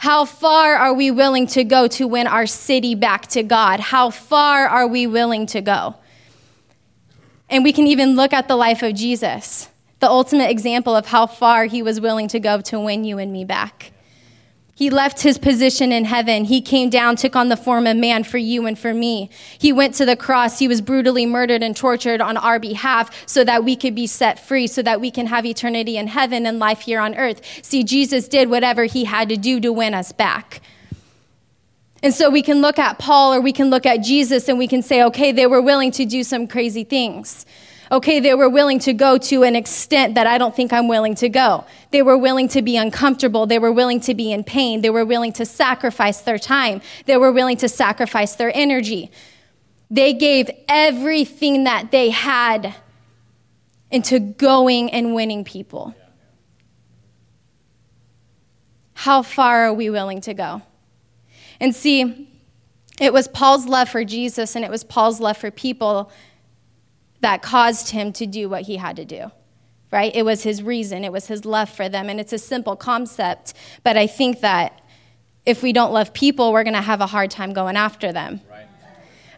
[0.00, 3.80] How far are we willing to go to win our city back to God?
[3.80, 5.96] How far are we willing to go?
[7.50, 11.26] And we can even look at the life of Jesus, the ultimate example of how
[11.26, 13.92] far he was willing to go to win you and me back.
[14.80, 16.46] He left his position in heaven.
[16.46, 19.28] He came down, took on the form of man for you and for me.
[19.58, 20.58] He went to the cross.
[20.58, 24.38] He was brutally murdered and tortured on our behalf so that we could be set
[24.38, 27.42] free, so that we can have eternity in heaven and life here on earth.
[27.62, 30.62] See, Jesus did whatever he had to do to win us back.
[32.02, 34.66] And so we can look at Paul or we can look at Jesus and we
[34.66, 37.44] can say, okay, they were willing to do some crazy things.
[37.92, 41.16] Okay, they were willing to go to an extent that I don't think I'm willing
[41.16, 41.64] to go.
[41.90, 43.46] They were willing to be uncomfortable.
[43.46, 44.82] They were willing to be in pain.
[44.82, 46.82] They were willing to sacrifice their time.
[47.06, 49.10] They were willing to sacrifice their energy.
[49.90, 52.76] They gave everything that they had
[53.90, 55.96] into going and winning people.
[58.94, 60.62] How far are we willing to go?
[61.58, 62.28] And see,
[63.00, 66.12] it was Paul's love for Jesus and it was Paul's love for people
[67.20, 69.30] that caused him to do what he had to do
[69.92, 70.14] right?
[70.14, 72.08] It was his reason, it was his love for them.
[72.08, 74.80] And it's a simple concept, but I think that
[75.46, 78.40] if we don't love people, we're going to have a hard time going after them.
[78.50, 78.66] Right.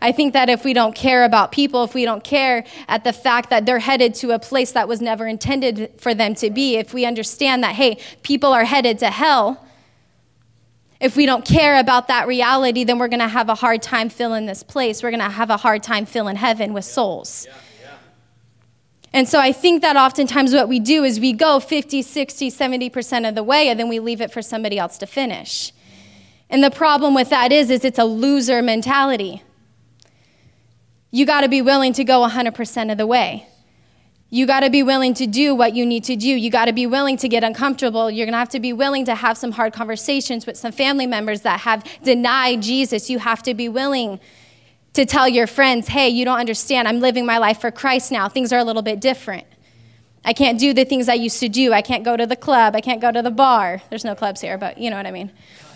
[0.00, 3.12] I think that if we don't care about people, if we don't care at the
[3.12, 6.76] fact that they're headed to a place that was never intended for them to be,
[6.76, 9.64] if we understand that, hey, people are headed to hell,
[11.00, 14.08] if we don't care about that reality, then we're going to have a hard time
[14.08, 15.04] filling this place.
[15.04, 17.46] We're going to have a hard time filling heaven with souls.
[17.48, 17.56] Yeah.
[19.12, 23.28] And so I think that oftentimes what we do is we go 50, 60, 70%
[23.28, 25.72] of the way and then we leave it for somebody else to finish.
[26.48, 29.42] And the problem with that is is it's a loser mentality.
[31.10, 33.46] You got to be willing to go 100% of the way.
[34.30, 36.28] You got to be willing to do what you need to do.
[36.28, 38.10] You got to be willing to get uncomfortable.
[38.10, 41.06] You're going to have to be willing to have some hard conversations with some family
[41.06, 43.10] members that have denied Jesus.
[43.10, 44.20] You have to be willing
[44.94, 46.86] to tell your friends, hey, you don't understand.
[46.86, 48.28] I'm living my life for Christ now.
[48.28, 49.46] Things are a little bit different.
[50.24, 51.72] I can't do the things I used to do.
[51.72, 52.76] I can't go to the club.
[52.76, 53.82] I can't go to the bar.
[53.90, 55.32] There's no clubs here, but you know what I mean.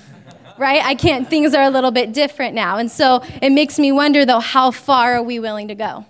[0.59, 0.85] right?
[0.85, 2.77] I can't, things are a little bit different now.
[2.77, 6.07] And so it makes me wonder, though, how far are we willing to go?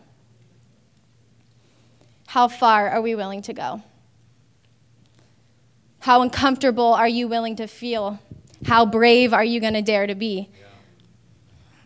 [2.27, 3.83] How far are we willing to go?
[6.01, 8.21] How uncomfortable are you willing to feel?
[8.67, 10.51] How brave are you going to dare to be?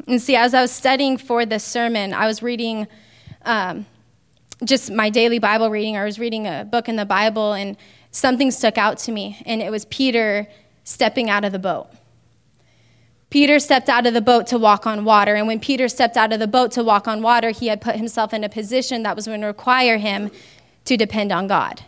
[0.07, 2.87] And see, as I was studying for this sermon, I was reading
[3.43, 3.87] um,
[4.65, 5.97] just my daily Bible reading.
[5.97, 7.77] I was reading a book in the Bible, and
[8.11, 10.49] something stuck out to me, and it was Peter
[10.85, 11.89] stepping out of the boat.
[13.31, 15.37] Peter stepped out of the boat to walk on water.
[15.37, 17.95] And when Peter stepped out of the boat to walk on water, he had put
[17.95, 20.33] himself in a position that was going to require him
[20.85, 21.85] to depend on God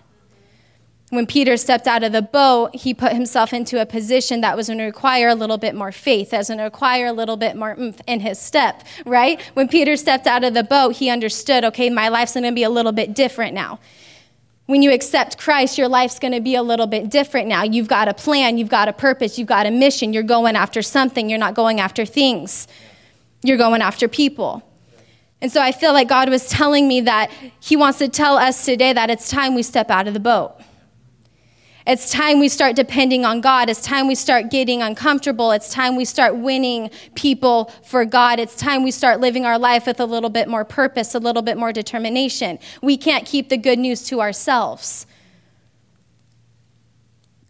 [1.13, 4.69] when Peter stepped out of the boat, he put himself into a position that was
[4.69, 7.55] going to require a little bit more faith, was going to require a little bit
[7.55, 9.39] more oomph in his step, right?
[9.53, 12.63] When Peter stepped out of the boat, he understood, okay, my life's going to be
[12.63, 13.79] a little bit different now.
[14.65, 17.63] When you accept Christ, your life's going to be a little bit different now.
[17.63, 20.15] You've got a plan, you've got a purpose, you've got a mission.
[20.15, 22.67] You're going after something, you're not going after things,
[23.43, 24.63] you're going after people.
[25.43, 28.65] And so I feel like God was telling me that He wants to tell us
[28.65, 30.55] today that it's time we step out of the boat.
[31.87, 33.69] It's time we start depending on God.
[33.69, 35.51] It's time we start getting uncomfortable.
[35.51, 38.39] It's time we start winning people for God.
[38.39, 41.43] It's time we start living our life with a little bit more purpose, a little
[41.43, 42.61] bit more determination.
[42.83, 45.07] We can't keep the good news to ourselves.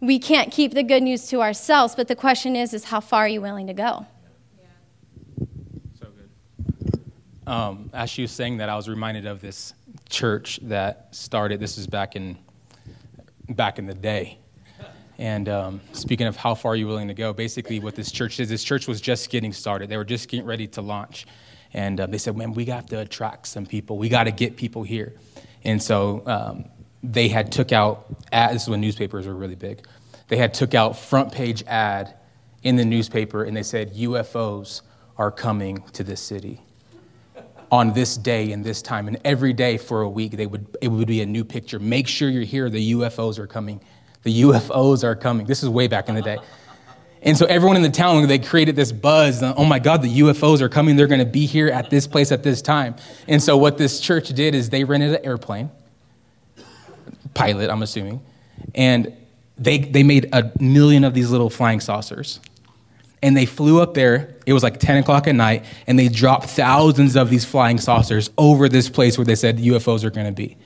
[0.01, 3.25] We can't keep the good news to ourselves, but the question is is how far
[3.25, 4.07] are you willing to go?
[6.01, 7.01] So good.
[7.47, 9.75] Um, as you was saying that, I was reminded of this
[10.09, 11.61] church that started.
[11.61, 12.39] This is back in
[13.55, 14.39] back in the day.
[15.19, 18.41] And um, speaking of how far are you willing to go, basically what this church
[18.41, 19.89] is, this church was just getting started.
[19.89, 21.27] They were just getting ready to launch.
[21.73, 23.99] And uh, they said, man, we got to attract some people.
[23.99, 25.15] We got to get people here.
[25.65, 26.65] And so um,
[27.03, 29.87] they had took out, ad, this is when newspapers were really big.
[30.29, 32.15] They had took out front page ad
[32.63, 34.83] in the newspaper and they said, UFOs
[35.17, 36.63] are coming to this city
[37.73, 39.09] on this day and this time.
[39.09, 41.81] And every day for a week they would it would be a new picture.
[41.81, 42.71] Make sure you're here.
[42.71, 43.81] The ufos are coming.
[44.23, 45.47] The ufos are coming.
[45.47, 46.39] This is way back in the day.
[47.23, 50.21] And so everyone in the town they created this buzz uh, oh my god the
[50.21, 50.95] ufos are coming.
[50.95, 52.95] They're going to be here at this place at this time.
[53.27, 55.71] And so what this church did is they rented an airplane
[57.35, 58.21] pilot i'm assuming
[58.75, 59.17] and
[59.59, 62.41] they, they made a million of these little flying saucers
[63.23, 64.35] and they flew up there.
[64.47, 68.31] It was like 10 o'clock at night, and they dropped thousands of these flying saucers
[68.37, 70.57] over this place where they said UFOs are going to be.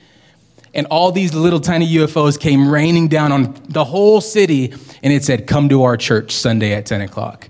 [0.73, 5.23] and all these little tiny UFOs came raining down on the whole city, and it
[5.23, 7.49] said, Come to our church Sunday at 10 o'clock.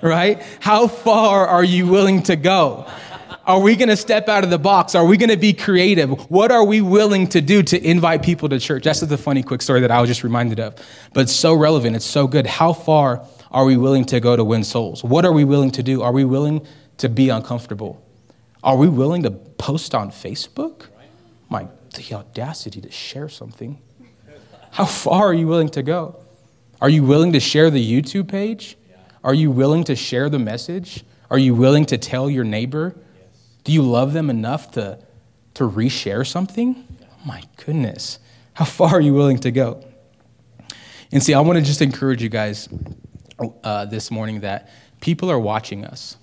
[0.00, 0.42] Right?
[0.60, 2.86] How far are you willing to go?
[3.44, 4.94] Are we going to step out of the box?
[4.94, 6.30] Are we going to be creative?
[6.30, 8.84] What are we willing to do to invite people to church?
[8.84, 10.76] That's just a funny, quick story that I was just reminded of.
[11.12, 11.96] But it's so relevant.
[11.96, 12.46] It's so good.
[12.46, 15.04] How far are we willing to go to win souls?
[15.04, 16.02] What are we willing to do?
[16.02, 18.02] Are we willing to be uncomfortable?
[18.64, 20.86] Are we willing to post on Facebook?
[21.50, 23.78] My, the audacity to share something.
[24.70, 26.16] How far are you willing to go?
[26.80, 28.78] Are you willing to share the YouTube page?
[29.22, 31.04] Are you willing to share the message?
[31.30, 32.96] Are you willing to tell your neighbor?
[33.64, 34.98] Do you love them enough to,
[35.54, 36.86] to reshare something?
[37.24, 38.18] My goodness.
[38.54, 39.84] How far are you willing to go?
[41.12, 42.68] And see, I want to just encourage you guys
[43.64, 46.16] uh, this morning that people are watching us.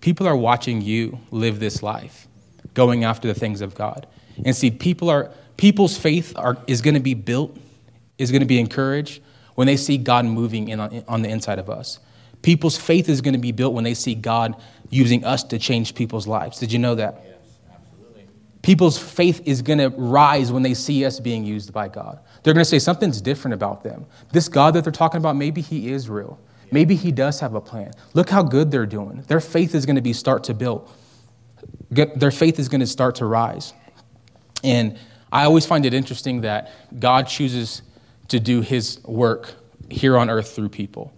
[0.00, 2.28] People are watching you live this life,
[2.74, 4.06] going after the things of God.
[4.44, 7.56] And see, people are people's faith are, is going to be built,
[8.18, 9.22] is going to be encouraged
[9.54, 12.00] when they see God moving in on, on the inside of us.
[12.42, 15.94] People's faith is going to be built when they see God using us to change
[15.94, 16.58] people's lives.
[16.58, 17.14] Did you know that?
[17.14, 17.33] Absolutely.
[18.64, 22.18] People's faith is going to rise when they see us being used by God.
[22.42, 24.06] They're going to say something's different about them.
[24.32, 26.40] This God that they're talking about, maybe he is real.
[26.72, 27.92] Maybe he does have a plan.
[28.14, 29.22] Look how good they're doing.
[29.28, 30.90] Their faith is going to be start to build.
[31.90, 33.74] Their faith is going to start to rise.
[34.62, 34.98] And
[35.30, 37.82] I always find it interesting that God chooses
[38.28, 39.56] to do his work
[39.90, 41.12] here on earth through people.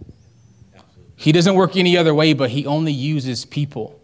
[1.15, 3.96] He doesn't work any other way, but he only uses people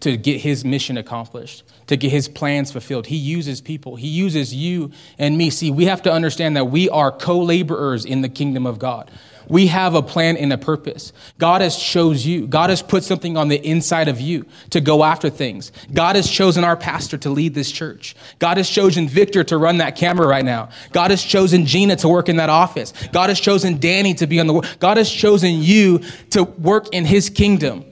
[0.00, 3.06] to get his mission accomplished, to get his plans fulfilled.
[3.06, 3.96] He uses people.
[3.96, 5.50] He uses you and me.
[5.50, 9.10] See, we have to understand that we are co laborers in the kingdom of God.
[9.48, 11.12] We have a plan and a purpose.
[11.38, 12.46] God has chose you.
[12.46, 15.70] God has put something on the inside of you to go after things.
[15.92, 18.16] God has chosen our pastor to lead this church.
[18.38, 20.70] God has chosen Victor to run that camera right now.
[20.92, 22.92] God has chosen Gina to work in that office.
[23.12, 27.04] God has chosen Danny to be on the God has chosen you to work in
[27.04, 27.84] his kingdom.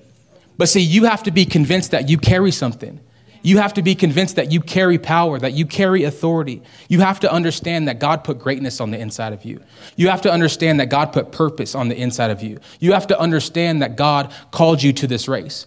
[0.57, 3.01] But see, you have to be convinced that you carry something.
[3.43, 6.63] You have to be convinced that you carry power, that you carry authority.
[6.89, 9.61] You have to understand that God put greatness on the inside of you.
[9.97, 12.59] You have to understand that God put purpose on the inside of you.
[12.81, 15.67] You have to understand that God called you to this race.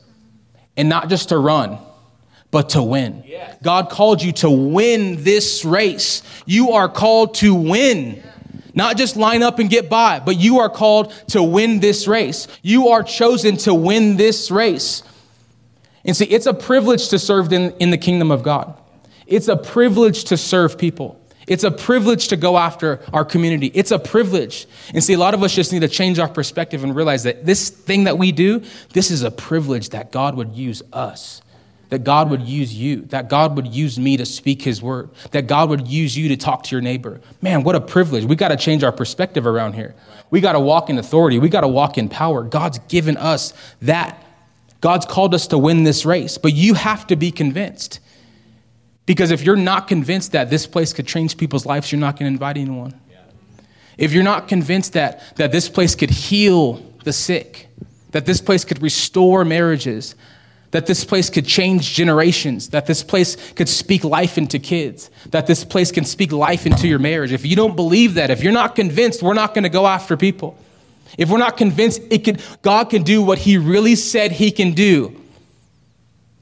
[0.76, 1.78] And not just to run,
[2.50, 3.24] but to win.
[3.62, 6.24] God called you to win this race.
[6.48, 8.24] You are called to win.
[8.78, 12.48] Not just line up and get by, but you are called to win this race.
[12.62, 15.02] You are chosen to win this race.
[16.06, 18.80] And see, it's a privilege to serve in, in the kingdom of God.
[19.26, 21.20] It's a privilege to serve people.
[21.48, 23.72] It's a privilege to go after our community.
[23.74, 24.68] It's a privilege.
[24.94, 27.48] And see, a lot of us just need to change our perspective and realize that
[27.48, 28.62] this thing that we do,
[28.94, 31.42] this is a privilege that God would use us,
[31.90, 35.48] that God would use you, that God would use me to speak his word, that
[35.48, 37.22] God would use you to talk to your neighbor.
[37.42, 38.26] Man, what a privilege.
[38.26, 39.96] We got to change our perspective around here.
[40.30, 41.40] We got to walk in authority.
[41.40, 42.44] We got to walk in power.
[42.44, 44.24] God's given us that
[44.82, 48.00] God's called us to win this race, but you have to be convinced.
[49.06, 52.30] Because if you're not convinced that this place could change people's lives, you're not going
[52.30, 52.94] to invite anyone.
[53.98, 57.70] If you're not convinced that, that this place could heal the sick,
[58.12, 60.16] that this place could restore marriages,
[60.72, 65.48] that this place could change generations, that this place could speak life into kids, that
[65.48, 67.32] this place can speak life into your marriage.
[67.32, 70.18] If you don't believe that, if you're not convinced, we're not going to go after
[70.18, 70.58] people.
[71.18, 75.20] If we're not convinced it God can do what He really said He can do,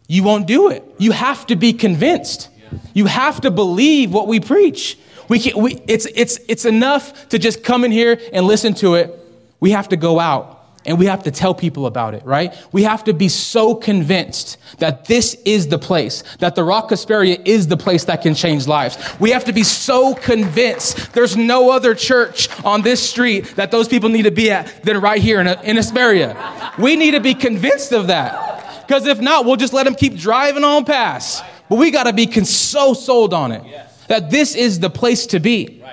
[0.07, 0.83] you won't do it.
[0.97, 2.49] You have to be convinced.
[2.93, 4.97] You have to believe what we preach.
[5.29, 8.95] We can, we, it's, it's, it's enough to just come in here and listen to
[8.95, 9.17] it.
[9.59, 10.54] We have to go out
[10.85, 12.53] and we have to tell people about it, right?
[12.71, 17.39] We have to be so convinced that this is the place, that the Rock Hesperia
[17.43, 18.97] is the place that can change lives.
[19.19, 23.87] We have to be so convinced there's no other church on this street that those
[23.87, 25.77] people need to be at than right here in, in.
[26.77, 28.83] We need to be convinced of that.
[28.87, 31.43] Because if not, we'll just let them keep driving on past.
[31.69, 33.63] But we got to be so sold on it
[34.07, 35.83] that this is the place to be.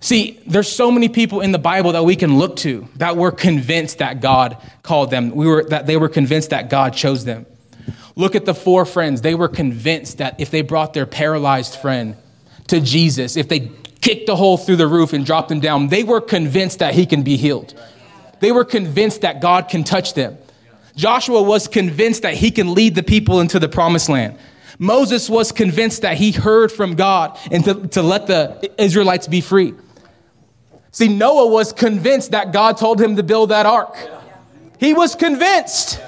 [0.00, 3.30] See, there's so many people in the Bible that we can look to that were
[3.30, 5.30] convinced that God called them.
[5.30, 7.44] We were that they were convinced that God chose them.
[8.16, 9.20] Look at the four friends.
[9.20, 12.16] They were convinced that if they brought their paralyzed friend
[12.68, 13.70] to Jesus, if they
[14.00, 17.04] kicked a hole through the roof and dropped him down, they were convinced that he
[17.04, 17.78] can be healed.
[18.40, 20.38] They were convinced that God can touch them.
[20.96, 24.38] Joshua was convinced that he can lead the people into the promised land.
[24.78, 29.42] Moses was convinced that he heard from God and to, to let the Israelites be
[29.42, 29.74] free.
[30.92, 33.96] See, Noah was convinced that God told him to build that ark.
[34.78, 36.00] He was convinced.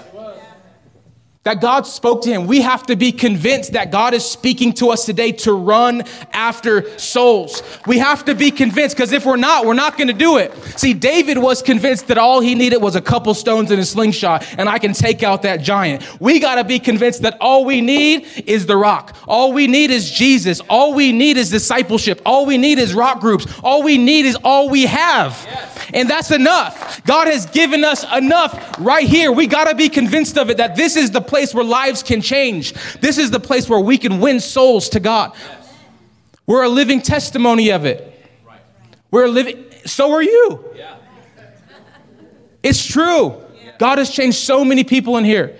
[1.44, 2.46] That God spoke to him.
[2.46, 6.96] We have to be convinced that God is speaking to us today to run after
[7.00, 7.64] souls.
[7.84, 10.54] We have to be convinced because if we're not, we're not going to do it.
[10.78, 14.46] See, David was convinced that all he needed was a couple stones and a slingshot
[14.56, 16.20] and I can take out that giant.
[16.20, 19.16] We got to be convinced that all we need is the rock.
[19.26, 20.60] All we need is Jesus.
[20.68, 22.22] All we need is discipleship.
[22.24, 23.46] All we need is rock groups.
[23.64, 25.32] All we need is all we have.
[25.92, 27.04] And that's enough.
[27.04, 29.32] God has given us enough right here.
[29.32, 32.20] We got to be convinced of it that this is the place where lives can
[32.20, 32.74] change.
[33.00, 35.34] This is the place where we can win souls to God.
[36.46, 38.06] We're a living testimony of it.
[39.10, 40.62] We're living, so are you.
[42.62, 43.42] It's true.
[43.78, 45.56] God has changed so many people in here.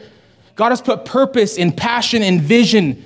[0.57, 3.03] God has put purpose and passion and vision,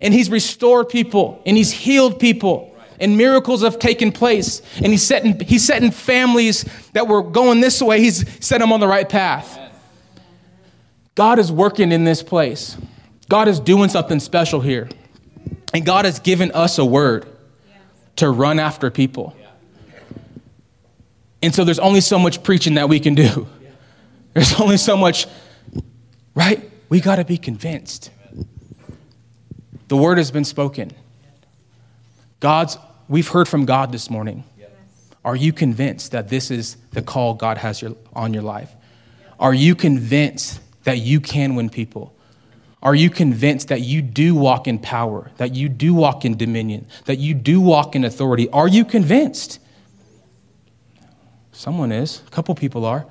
[0.00, 5.04] and He's restored people, and He's healed people, and miracles have taken place, and He's
[5.04, 9.08] setting, he's setting families that were going this way, He's set them on the right
[9.08, 9.60] path.
[11.14, 12.76] God is working in this place.
[13.28, 14.88] God is doing something special here.
[15.72, 17.26] And God has given us a word
[18.16, 19.36] to run after people.
[21.42, 23.46] And so there's only so much preaching that we can do.
[24.32, 25.26] There's only so much,
[26.34, 26.70] right?
[26.88, 28.10] We got to be convinced.
[29.88, 30.92] The word has been spoken.
[32.40, 34.44] God's, we've heard from God this morning.
[35.24, 38.72] Are you convinced that this is the call God has your, on your life?
[39.38, 42.14] Are you convinced that you can win people?
[42.82, 46.86] Are you convinced that you do walk in power, that you do walk in dominion,
[47.06, 48.48] that you do walk in authority?
[48.50, 49.58] Are you convinced?
[51.52, 52.22] Someone is.
[52.26, 53.06] A couple people are.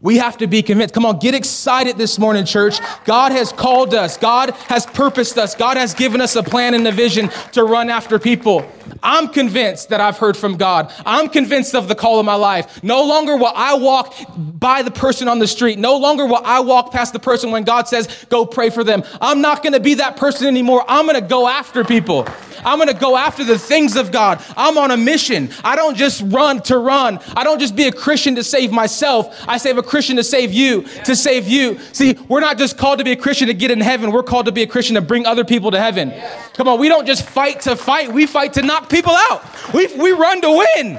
[0.00, 0.94] We have to be convinced.
[0.94, 2.78] Come on, get excited this morning, church.
[3.04, 4.16] God has called us.
[4.16, 5.56] God has purposed us.
[5.56, 8.64] God has given us a plan and a vision to run after people.
[9.02, 10.92] I'm convinced that I've heard from God.
[11.04, 12.82] I'm convinced of the call of my life.
[12.84, 15.80] No longer will I walk by the person on the street.
[15.80, 19.02] No longer will I walk past the person when God says, go pray for them.
[19.20, 20.84] I'm not going to be that person anymore.
[20.86, 22.26] I'm going to go after people.
[22.64, 24.42] I'm going to go after the things of God.
[24.56, 25.50] I'm on a mission.
[25.64, 27.20] I don't just run to run.
[27.36, 29.44] I don't just be a Christian to save myself.
[29.46, 31.78] I save a Christian to save you, to save you.
[31.92, 34.12] See, we're not just called to be a Christian to get in heaven.
[34.12, 36.12] We're called to be a Christian to bring other people to heaven.
[36.54, 38.12] Come on, we don't just fight to fight.
[38.12, 39.44] We fight to knock people out.
[39.72, 40.94] We, we run to win.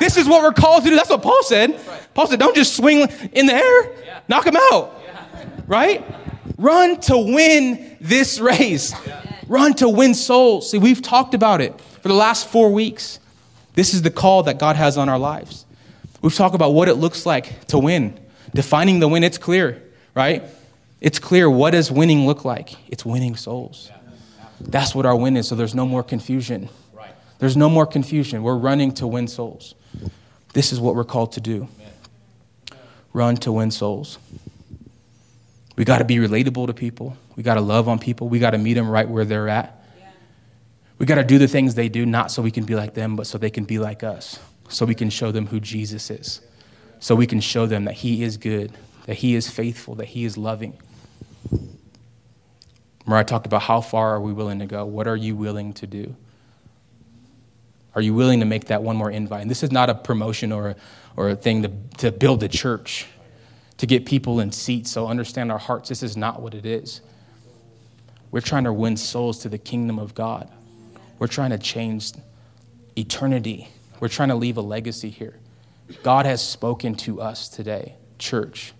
[0.00, 0.96] This is what we're called to do.
[0.96, 1.80] That's what Paul said.
[2.14, 4.22] Paul said, don't just swing in the air.
[4.28, 5.00] Knock them out.
[5.66, 6.04] Right?
[6.58, 8.94] Run to win this race.
[9.50, 10.70] Run to win souls.
[10.70, 13.18] See, we've talked about it for the last four weeks.
[13.74, 15.66] This is the call that God has on our lives.
[16.22, 18.16] We've talked about what it looks like to win.
[18.54, 19.82] Defining the win, it's clear,
[20.14, 20.44] right?
[21.00, 22.76] It's clear what does winning look like?
[22.88, 23.90] It's winning souls.
[24.60, 26.68] That's what our win is, so there's no more confusion.
[27.40, 28.44] There's no more confusion.
[28.44, 29.74] We're running to win souls.
[30.52, 31.66] This is what we're called to do.
[33.12, 34.20] Run to win souls.
[35.76, 37.16] We got to be relatable to people.
[37.40, 38.28] We got to love on people.
[38.28, 39.82] We got to meet them right where they're at.
[40.98, 43.16] We got to do the things they do, not so we can be like them,
[43.16, 44.38] but so they can be like us.
[44.68, 46.42] So we can show them who Jesus is.
[46.98, 48.72] So we can show them that He is good,
[49.06, 50.78] that He is faithful, that He is loving.
[53.06, 54.84] Where I talked about how far are we willing to go?
[54.84, 56.14] What are you willing to do?
[57.94, 59.40] Are you willing to make that one more invite?
[59.40, 60.76] And this is not a promotion or a,
[61.16, 61.70] or a thing to,
[62.00, 63.06] to build a church,
[63.78, 64.90] to get people in seats.
[64.90, 65.88] So understand our hearts.
[65.88, 67.00] This is not what it is.
[68.30, 70.50] We're trying to win souls to the kingdom of God.
[71.18, 72.12] We're trying to change
[72.96, 73.68] eternity.
[73.98, 75.38] We're trying to leave a legacy here.
[76.02, 78.72] God has spoken to us today, church.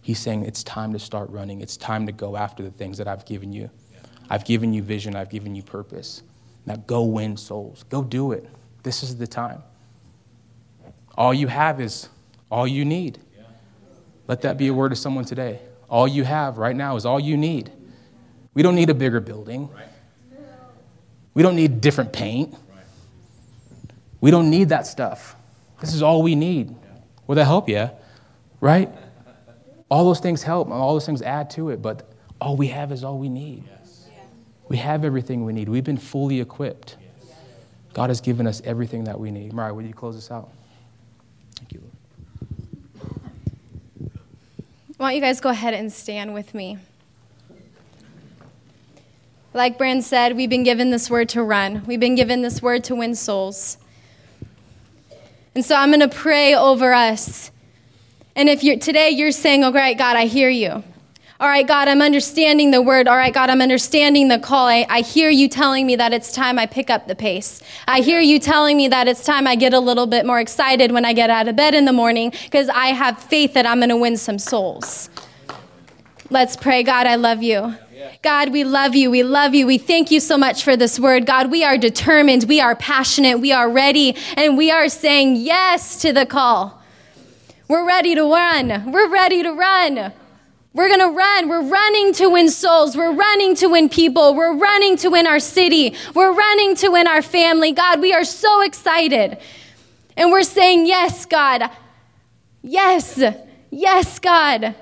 [0.00, 1.60] He's saying it's time to start running.
[1.60, 3.70] It's time to go after the things that I've given you.
[4.30, 6.22] I've given you vision, I've given you purpose.
[6.64, 7.84] Now go win souls.
[7.88, 8.48] Go do it.
[8.82, 9.62] This is the time.
[11.16, 12.08] All you have is
[12.50, 13.18] all you need.
[14.28, 15.60] Let that be a word to someone today.
[15.90, 17.70] All you have right now is all you need.
[18.54, 19.70] We don't need a bigger building.
[21.34, 22.54] We don't need different paint.
[24.20, 25.34] We don't need that stuff.
[25.80, 26.74] This is all we need.
[27.26, 27.68] Will that help?
[27.68, 27.90] Yeah.
[28.60, 28.90] Right?
[29.88, 30.68] All those things help.
[30.68, 31.82] and All those things add to it.
[31.82, 33.64] But all we have is all we need.
[34.68, 35.68] We have everything we need.
[35.68, 36.96] We've been fully equipped.
[37.94, 39.52] God has given us everything that we need.
[39.52, 40.50] Mariah, will you close us out?
[41.56, 41.82] Thank you.
[44.96, 46.78] Why don't you guys go ahead and stand with me?
[49.54, 51.84] Like Brand said, we've been given this word to run.
[51.86, 53.76] We've been given this word to win souls.
[55.54, 57.50] And so I'm going to pray over us.
[58.34, 60.82] And if you're today you're saying, "Oh, great, God, I hear you."
[61.38, 63.08] All right, God, I'm understanding the word.
[63.08, 64.68] All right, God, I'm understanding the call.
[64.68, 67.60] I, I, hear you telling me that it's time I pick up the pace.
[67.88, 70.92] I hear you telling me that it's time I get a little bit more excited
[70.92, 73.80] when I get out of bed in the morning because I have faith that I'm
[73.80, 75.10] going to win some souls.
[76.30, 76.84] Let's pray.
[76.84, 77.74] God, I love you.
[78.22, 79.10] God, we love you.
[79.10, 79.66] We love you.
[79.66, 81.26] We thank you so much for this word.
[81.26, 82.44] God, we are determined.
[82.44, 83.38] We are passionate.
[83.38, 84.16] We are ready.
[84.36, 86.82] And we are saying yes to the call.
[87.68, 88.92] We're ready to run.
[88.92, 90.12] We're ready to run.
[90.74, 91.48] We're going to run.
[91.48, 92.96] We're running to win souls.
[92.96, 94.34] We're running to win people.
[94.34, 95.94] We're running to win our city.
[96.14, 97.72] We're running to win our family.
[97.72, 99.38] God, we are so excited.
[100.16, 101.70] And we're saying, Yes, God.
[102.62, 103.22] Yes.
[103.70, 104.74] Yes, God.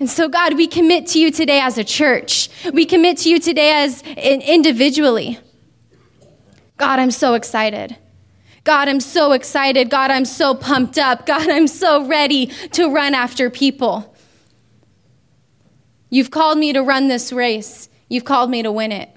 [0.00, 2.48] And so, God, we commit to you today as a church.
[2.72, 5.38] We commit to you today as individually.
[6.78, 7.98] God, I'm so excited.
[8.64, 9.90] God, I'm so excited.
[9.90, 11.26] God, I'm so pumped up.
[11.26, 14.16] God, I'm so ready to run after people.
[16.08, 19.10] You've called me to run this race, you've called me to win it.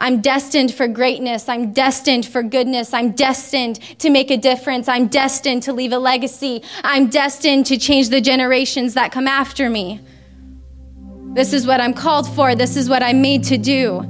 [0.00, 1.46] I'm destined for greatness.
[1.46, 2.94] I'm destined for goodness.
[2.94, 4.88] I'm destined to make a difference.
[4.88, 6.62] I'm destined to leave a legacy.
[6.82, 10.00] I'm destined to change the generations that come after me.
[11.34, 12.54] This is what I'm called for.
[12.54, 14.00] This is what I'm made to do.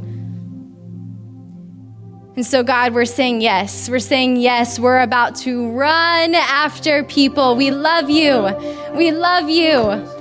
[2.36, 3.90] And so, God, we're saying yes.
[3.90, 4.78] We're saying yes.
[4.78, 7.56] We're about to run after people.
[7.56, 8.42] We love you.
[8.94, 10.19] We love you.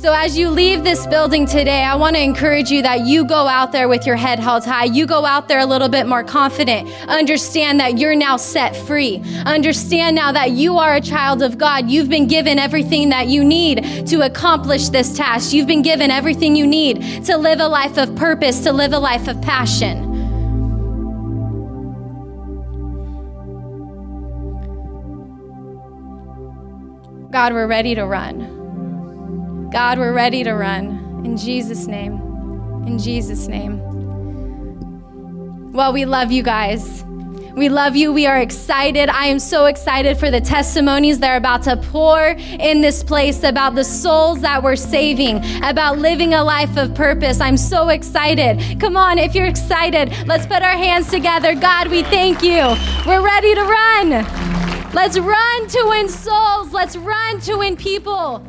[0.00, 3.46] So, as you leave this building today, I want to encourage you that you go
[3.46, 4.84] out there with your head held high.
[4.84, 6.88] You go out there a little bit more confident.
[7.06, 9.22] Understand that you're now set free.
[9.44, 11.90] Understand now that you are a child of God.
[11.90, 15.52] You've been given everything that you need to accomplish this task.
[15.52, 18.98] You've been given everything you need to live a life of purpose, to live a
[18.98, 20.06] life of passion.
[27.30, 28.59] God, we're ready to run.
[29.70, 31.22] God, we're ready to run.
[31.24, 32.14] In Jesus' name.
[32.88, 33.80] In Jesus' name.
[35.72, 37.04] Well, we love you guys.
[37.54, 38.12] We love you.
[38.12, 39.08] We are excited.
[39.08, 43.44] I am so excited for the testimonies that are about to pour in this place
[43.44, 47.40] about the souls that we're saving, about living a life of purpose.
[47.40, 48.80] I'm so excited.
[48.80, 51.54] Come on, if you're excited, let's put our hands together.
[51.54, 52.74] God, we thank you.
[53.06, 54.10] We're ready to run.
[54.92, 56.72] Let's run to win souls.
[56.72, 58.44] Let's run to win people.